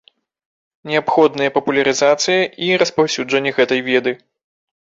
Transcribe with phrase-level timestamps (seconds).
[0.91, 4.11] Неабходныя папулярызацыя і распаўсюджанне гэтай веды.